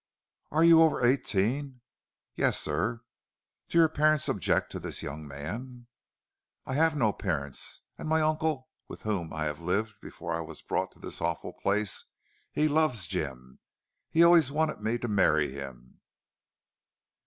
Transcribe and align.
"Are 0.49 0.63
you 0.63 0.81
over 0.81 1.05
eighteen?" 1.05 1.81
"Yes, 2.33 2.59
sir." 2.59 3.01
"Do 3.69 3.77
your 3.77 3.87
parents 3.87 4.27
object 4.27 4.71
to 4.71 4.79
this 4.79 5.03
young 5.03 5.27
man?" 5.27 5.85
"I 6.65 6.73
have 6.73 6.95
no 6.95 7.13
parents. 7.13 7.83
And 7.99 8.09
my 8.09 8.19
uncle, 8.21 8.67
with 8.87 9.03
whom 9.03 9.31
I 9.31 9.51
lived 9.51 10.01
before 10.01 10.33
I 10.33 10.39
was 10.41 10.63
brought 10.63 10.91
to 10.93 10.99
this 10.99 11.21
awful 11.21 11.53
place, 11.53 12.03
he 12.51 12.67
loves 12.67 13.05
Jim. 13.05 13.59
He 14.09 14.23
always 14.23 14.51
wanted 14.51 14.81
me 14.81 14.97
to 14.97 15.07
marry 15.07 15.51
him." 15.51 15.99